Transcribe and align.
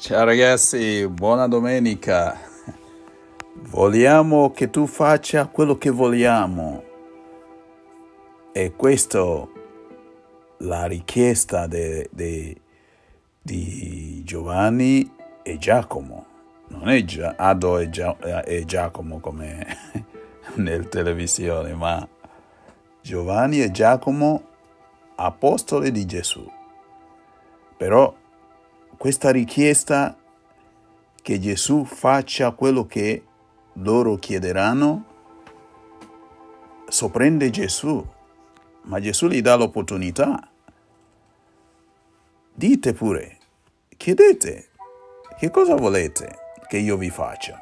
Ciao 0.00 0.24
ragazzi, 0.24 1.06
buona 1.08 1.46
domenica. 1.46 2.34
Vogliamo 3.68 4.50
che 4.50 4.70
tu 4.70 4.86
faccia 4.86 5.46
quello 5.48 5.76
che 5.76 5.90
vogliamo. 5.90 6.82
E 8.50 8.72
questa 8.76 9.46
la 10.56 10.86
richiesta 10.86 11.66
di 11.66 12.56
Giovanni 14.24 15.12
e 15.42 15.58
Giacomo. 15.58 16.24
Non 16.68 16.88
è 16.88 17.04
Gia, 17.04 17.34
Ado 17.36 17.76
e, 17.76 17.90
Gia, 17.90 18.16
e 18.42 18.64
Giacomo 18.64 19.20
come 19.20 19.66
nel 20.56 20.88
televisione, 20.88 21.74
ma 21.74 22.08
Giovanni 23.02 23.60
e 23.60 23.70
Giacomo, 23.70 24.44
apostoli 25.16 25.92
di 25.92 26.06
Gesù. 26.06 26.50
Però 27.76 28.14
questa 29.00 29.30
richiesta 29.30 30.14
che 31.22 31.38
Gesù 31.40 31.86
faccia 31.86 32.50
quello 32.50 32.84
che 32.84 33.24
loro 33.76 34.16
chiederanno 34.16 35.04
sorprende 36.86 37.48
Gesù, 37.48 38.06
ma 38.82 39.00
Gesù 39.00 39.28
gli 39.28 39.40
dà 39.40 39.56
l'opportunità. 39.56 40.46
Dite 42.52 42.92
pure, 42.92 43.38
chiedete, 43.96 44.68
che 45.38 45.48
cosa 45.48 45.76
volete 45.76 46.36
che 46.68 46.76
io 46.76 46.98
vi 46.98 47.08
faccia? 47.08 47.58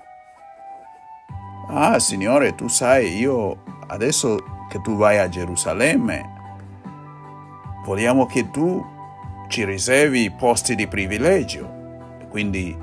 Ah, 1.69 2.01
Signore, 2.01 2.57
tu 2.57 2.67
sai, 2.67 3.17
io 3.17 3.63
adesso 3.87 4.67
che 4.69 4.81
tu 4.81 4.97
vai 4.97 5.19
a 5.19 5.29
Gerusalemme, 5.29 6.25
vogliamo 7.85 8.27
che 8.27 8.51
tu 8.51 8.97
ci 9.49 9.65
riservi 9.65 10.31
posti 10.31 10.75
di 10.75 10.87
privilegio. 10.87 11.77
Quindi, 12.29 12.77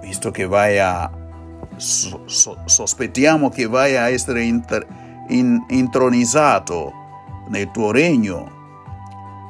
visto 0.00 0.30
che 0.30 0.46
vai 0.46 0.78
a... 0.78 1.10
So, 1.76 2.22
so, 2.26 2.58
sospettiamo 2.66 3.48
che 3.48 3.66
vai 3.66 3.96
a 3.96 4.10
essere 4.10 4.42
inter, 4.42 4.86
in, 5.28 5.64
intronizzato 5.68 6.92
nel 7.48 7.70
tuo 7.70 7.90
regno, 7.90 8.60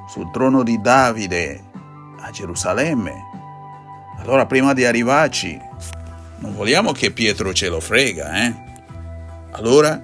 sul 0.09 0.31
trono 0.31 0.62
di 0.62 0.81
Davide 0.81 1.61
a 2.20 2.31
Gerusalemme. 2.31 3.31
Allora, 4.19 4.47
prima 4.47 4.73
di 4.73 4.85
arrivarci, 4.85 5.59
non 6.39 6.55
vogliamo 6.55 6.92
che 6.92 7.11
Pietro 7.11 7.53
ce 7.53 7.69
lo 7.69 7.81
frega, 7.81 8.45
eh? 8.45 8.55
Allora, 9.53 10.01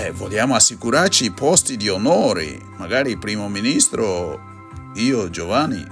eh, 0.00 0.12
vogliamo 0.12 0.54
assicurarci 0.54 1.24
i 1.24 1.30
posti 1.30 1.76
di 1.76 1.88
onore, 1.88 2.58
magari 2.76 3.18
primo 3.18 3.48
ministro, 3.48 4.40
io 4.94 5.28
Giovanni 5.28 5.84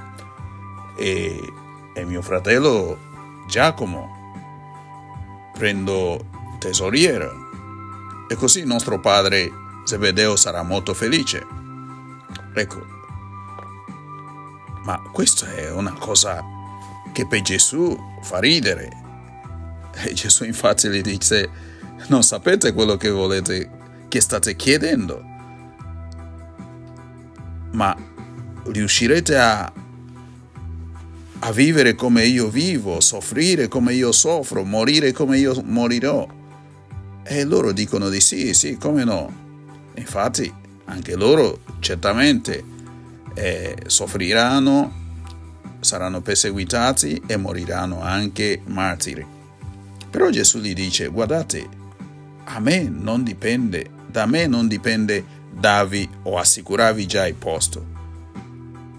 e, 0.97 1.53
e 1.95 2.05
mio 2.05 2.23
fratello 2.23 2.99
Giacomo, 3.47 5.53
prendo 5.53 6.27
tesoriere 6.59 7.31
e 8.29 8.35
così 8.35 8.65
nostro 8.65 8.99
padre 8.99 9.51
Zebedeo 9.85 10.37
sarà 10.37 10.63
molto 10.63 10.95
felice. 10.95 11.47
Ecco, 12.55 12.87
ma 14.85 15.03
questa 15.13 15.55
è 15.55 15.71
una 15.71 15.93
cosa 15.93 16.43
che 17.13 17.27
per 17.27 17.43
Gesù 17.43 17.97
fa 18.23 18.39
ridere. 18.39 19.07
E 19.93 20.15
Gesù 20.15 20.45
infatti 20.45 20.89
gli 20.89 21.03
dice, 21.03 21.51
non 22.07 22.23
sapete 22.23 22.73
quello 22.73 22.97
che 22.97 23.11
volete 23.11 23.77
che 24.09 24.21
state 24.21 24.57
chiedendo, 24.57 25.23
ma 27.73 27.97
riuscirete 28.65 29.37
a, 29.39 29.73
a 31.41 31.53
vivere 31.53 31.95
come 31.95 32.25
io 32.25 32.49
vivo, 32.49 33.01
soffrire 33.01 33.69
come 33.69 33.95
io 33.95 34.13
soffro, 34.13 34.65
morire 34.65 35.13
come 35.13 35.39
io 35.39 35.61
morirò. 35.65 36.27
E 37.23 37.45
loro 37.45 37.73
dicono 37.73 38.09
di 38.09 38.21
sì, 38.21 38.55
sì, 38.55 38.77
come 38.79 39.05
no. 39.05 39.47
Infatti 39.95 40.53
anche 40.87 41.15
loro 41.15 41.61
certamente 41.81 42.65
eh, 43.35 43.77
soffriranno, 43.87 45.07
saranno 45.81 46.23
perseguitati 46.23 47.23
e 47.27 47.37
moriranno 47.37 48.01
anche 48.01 48.63
martiri. 48.65 49.27
Però 50.11 50.31
Gesù 50.31 50.59
gli 50.59 50.73
dice, 50.73 51.09
guardate, 51.09 51.69
a 52.45 52.61
me 52.61 52.89
non 52.89 53.23
dipende 53.23 53.97
da 54.11 54.27
me 54.27 54.47
non 54.47 54.69
dipende 54.69 55.25
darvi 55.51 56.09
o 56.25 56.39
assicurarvi 56.39 57.07
già 57.07 57.27
il 57.27 57.35
posto. 57.35 57.97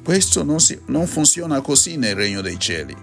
Questo 0.03 0.43
non, 0.43 0.59
si, 0.59 0.79
non 0.87 1.07
funziona 1.07 1.61
così 1.61 1.97
nel 1.97 2.15
regno 2.15 2.41
dei 2.41 2.59
cieli. 2.59 2.95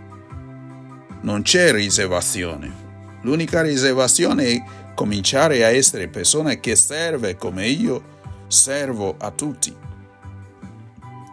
Non 1.22 1.42
c'è 1.42 1.72
riservazione. 1.72 2.84
L'unica 3.22 3.62
riservazione 3.62 4.46
è 4.46 4.64
cominciare 4.94 5.64
a 5.64 5.68
essere 5.68 6.08
persone 6.08 6.60
che 6.60 6.76
serve 6.76 7.36
come 7.36 7.68
io 7.68 8.14
servo 8.48 9.16
a 9.18 9.30
tutti. 9.30 9.74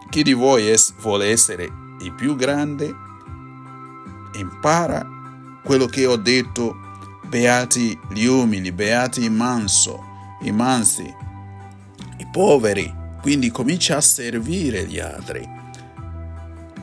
Chi 0.09 0.23
di 0.23 0.34
voi 0.34 0.69
es, 0.69 0.94
vuole 1.00 1.29
essere 1.29 1.63
il 2.01 2.13
più 2.16 2.35
grande 2.35 2.91
impara 4.35 5.13
quello 5.63 5.85
che 5.85 6.05
ho 6.05 6.17
detto, 6.17 6.75
beati 7.28 7.97
gli 8.09 8.25
umili, 8.25 8.72
beati 8.72 9.23
il 9.23 9.31
manso, 9.31 10.12
i 10.44 10.52
mansi, 10.52 11.14
i 12.18 12.28
poveri, 12.31 12.94
quindi 13.22 13.50
comincia 13.50 13.98
a 13.98 14.02
servire 14.02 14.86
gli 14.86 15.00
altri. 15.00 15.48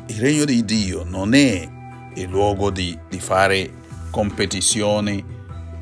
Il 0.07 0.19
regno 0.19 0.45
di 0.45 0.65
Dio 0.65 1.05
non 1.05 1.35
è 1.35 1.69
il 2.15 2.29
luogo 2.29 2.71
di, 2.71 2.99
di 3.09 3.21
fare 3.21 3.73
competizioni, 4.11 5.25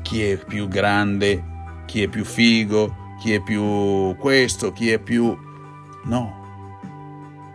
chi 0.01 0.23
è 0.23 0.37
più 0.37 0.67
grande, 0.67 1.43
chi 1.85 2.03
è 2.03 2.07
più 2.07 2.23
figo, 2.23 2.95
chi 3.19 3.33
è 3.33 3.41
più 3.41 4.15
questo, 4.17 4.71
chi 4.71 4.91
è 4.91 4.99
più... 4.99 5.35
No, 6.05 6.39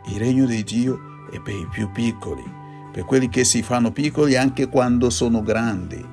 il 0.07 0.19
regno 0.19 0.47
di 0.47 0.63
Dio 0.65 1.27
è 1.31 1.41
per 1.41 1.55
i 1.55 1.67
più 1.71 1.91
piccoli, 1.91 2.45
per 2.93 3.05
quelli 3.05 3.29
che 3.29 3.45
si 3.45 3.63
fanno 3.63 3.91
piccoli 3.91 4.37
anche 4.37 4.69
quando 4.69 5.11
sono 5.11 5.43
grandi 5.43 6.05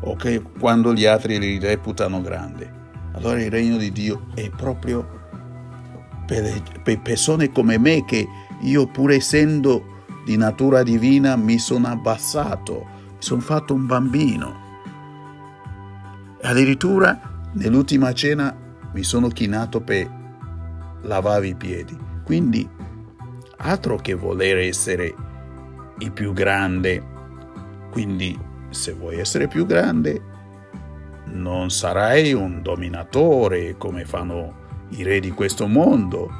o 0.00 0.16
che 0.16 0.40
quando 0.40 0.92
gli 0.92 1.04
altri 1.04 1.38
li 1.38 1.58
reputano 1.58 2.20
grandi. 2.20 2.66
Allora 3.12 3.40
il 3.42 3.50
regno 3.50 3.76
di 3.76 3.90
Dio 3.90 4.26
è 4.34 4.50
proprio 4.50 5.16
per, 6.26 6.62
per 6.82 7.00
persone 7.00 7.50
come 7.50 7.78
me 7.78 8.04
che 8.04 8.26
io 8.60 8.86
pur 8.86 9.12
essendo 9.12 9.96
di 10.24 10.36
natura 10.36 10.82
divina 10.82 11.36
mi 11.36 11.58
sono 11.58 11.86
abbassato, 11.88 12.86
mi 13.12 13.16
sono 13.18 13.40
fatto 13.40 13.74
un 13.74 13.86
bambino. 13.86 14.66
Addirittura 16.42 17.18
nell'ultima 17.52 18.12
cena 18.12 18.54
mi 18.92 19.02
sono 19.02 19.28
chinato 19.28 19.80
per 19.80 20.08
lavare 21.02 21.48
i 21.48 21.54
piedi. 21.54 21.96
Quindi 22.24 22.68
altro 23.58 23.96
che 23.96 24.14
voler 24.14 24.58
essere 24.58 25.14
il 25.98 26.12
più 26.12 26.32
grande. 26.32 27.02
Quindi 27.90 28.38
se 28.70 28.92
vuoi 28.92 29.18
essere 29.18 29.48
più 29.48 29.64
grande 29.66 30.27
non 31.32 31.70
sarai 31.70 32.32
un 32.32 32.62
dominatore 32.62 33.76
come 33.76 34.04
fanno 34.04 34.66
i 34.90 35.02
re 35.02 35.20
di 35.20 35.30
questo 35.30 35.66
mondo, 35.66 36.30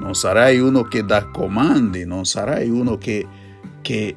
non 0.00 0.14
sarai 0.14 0.58
uno 0.58 0.82
che 0.82 1.04
dà 1.04 1.26
comandi, 1.26 2.04
non 2.04 2.24
sarai 2.24 2.68
uno 2.68 2.96
che, 2.96 3.26
che 3.82 4.16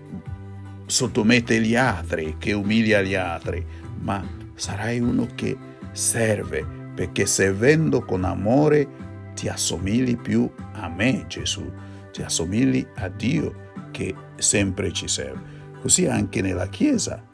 sottomette 0.86 1.59
gli 1.59 1.75
altri, 1.75 2.36
che 2.38 2.53
umilia 2.53 3.02
gli 3.02 3.16
altri, 3.16 3.66
ma 4.00 4.24
sarai 4.56 5.00
uno 5.00 5.28
che 5.36 5.58
serve, 5.91 6.66
perché 6.94 7.25
servendo 7.25 8.03
con 8.03 8.24
amore 8.24 8.88
ti 9.34 9.47
assomigli 9.47 10.18
più 10.18 10.50
a 10.74 10.88
me, 10.88 11.26
Gesù, 11.28 11.70
ti 12.11 12.22
assomigli 12.22 12.85
a 12.96 13.08
Dio 13.09 13.70
che 13.91 14.14
sempre 14.38 14.91
ci 14.91 15.08
serve. 15.08 15.59
Così 15.82 16.06
anche 16.06 16.41
nella 16.41 16.67
Chiesa, 16.67 17.28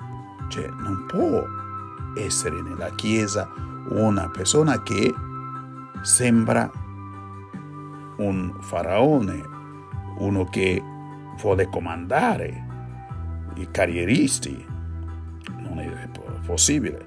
cioè 0.50 0.68
non 0.68 1.06
può 1.06 1.44
essere 2.24 2.62
nella 2.62 2.94
Chiesa 2.96 3.50
una 3.90 4.30
persona 4.30 4.82
che 4.84 5.14
sembra 6.02 6.70
un 8.18 8.56
faraone, 8.62 9.44
uno 10.18 10.46
che 10.46 10.82
vuole 11.40 11.68
comandare 11.70 12.66
i 13.56 13.68
carrieristi. 13.72 14.66
Non 15.60 15.80
è 15.80 16.10
possibile. 16.46 17.04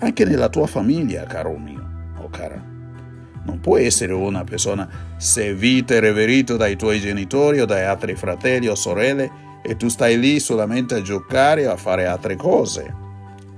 Anche 0.00 0.24
nella 0.24 0.48
tua 0.48 0.66
famiglia, 0.66 1.24
caro 1.24 1.56
mio 1.56 2.14
o 2.18 2.28
cara. 2.28 2.62
Non 3.44 3.60
puoi 3.60 3.86
essere 3.86 4.12
una 4.12 4.44
persona 4.44 4.88
servita 5.16 5.94
e 5.94 6.00
reverito 6.00 6.56
dai 6.56 6.76
tuoi 6.76 7.00
genitori 7.00 7.60
o 7.60 7.66
dai 7.66 7.84
altri 7.84 8.14
fratelli 8.14 8.68
o 8.68 8.74
sorelle 8.74 9.46
e 9.62 9.76
tu 9.76 9.88
stai 9.88 10.18
lì 10.18 10.38
solamente 10.38 10.94
a 10.94 11.02
giocare 11.02 11.66
o 11.66 11.72
a 11.72 11.76
fare 11.76 12.06
altre 12.06 12.36
cose. 12.36 13.06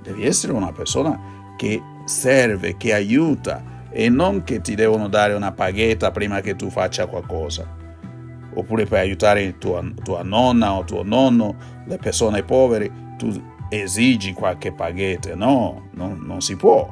Devi 0.02 0.24
essere 0.24 0.52
una 0.52 0.72
persona 0.72 1.18
che 1.56 1.82
serve, 2.04 2.76
che 2.76 2.94
aiuta 2.94 3.62
e 3.90 4.08
non 4.08 4.44
che 4.44 4.60
ti 4.60 4.74
devono 4.74 5.08
dare 5.08 5.34
una 5.34 5.52
paghetta 5.52 6.10
prima 6.10 6.40
che 6.40 6.56
tu 6.56 6.70
faccia 6.70 7.06
qualcosa. 7.06 7.78
oppure 8.52 8.84
per 8.84 8.98
aiutare 8.98 9.58
tua, 9.58 9.80
tua 10.02 10.22
nonna 10.22 10.74
o 10.74 10.84
tuo 10.84 11.02
nonno, 11.04 11.54
le 11.86 11.98
persone 11.98 12.42
povere, 12.42 12.90
tu 13.16 13.30
esigi 13.68 14.32
qualche 14.32 14.72
paghetta. 14.72 15.34
No, 15.34 15.88
no 15.92 16.16
non 16.20 16.40
si 16.40 16.56
può. 16.56 16.88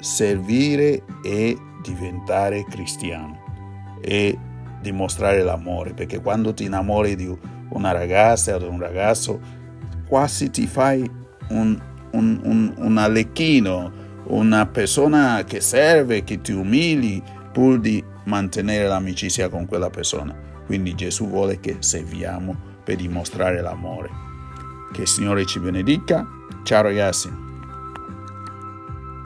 Servire 0.00 1.02
e 1.22 1.56
diventare 1.82 2.64
cristiano 2.64 3.38
e 4.00 4.38
dimostrare 4.80 5.42
l'amore, 5.42 5.94
perché 5.94 6.20
quando 6.20 6.52
ti 6.52 6.64
innamori 6.64 7.16
di 7.16 7.34
una 7.70 7.92
ragazza 7.92 8.54
o 8.54 8.58
di 8.58 8.66
un 8.66 8.78
ragazzo, 8.78 9.40
quasi 10.06 10.50
ti 10.50 10.66
fai 10.66 11.10
un, 11.48 11.80
un, 12.12 12.40
un, 12.42 12.74
un 12.76 12.98
alecchino, 12.98 13.92
una 14.26 14.66
persona 14.66 15.44
che 15.44 15.60
serve, 15.60 16.24
che 16.24 16.40
ti 16.40 16.52
umili 16.52 17.22
pur 17.52 17.78
di 17.78 18.02
mantenere 18.24 18.86
l'amicizia 18.88 19.48
con 19.48 19.66
quella 19.66 19.90
persona. 19.90 20.34
Quindi 20.66 20.94
Gesù 20.94 21.28
vuole 21.28 21.60
che 21.60 21.76
serviamo 21.80 22.56
per 22.82 22.96
dimostrare 22.96 23.60
l'amore. 23.60 24.10
Che 24.92 25.02
il 25.02 25.08
Signore 25.08 25.44
ci 25.44 25.60
benedica. 25.60 26.26
Ciao 26.62 26.82
ragazzi. 26.82 27.43